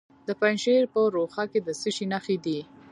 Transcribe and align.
د 0.27 0.29
پنجشیر 0.39 0.83
په 0.93 0.99
روخه 1.15 1.43
کې 1.51 1.59
د 1.67 1.69
څه 1.79 1.89
شي 1.95 2.05
نښې 2.13 2.37
دي؟ 2.45 2.59